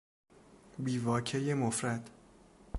بیواکهی 0.79 1.53
مفرد 1.53 2.09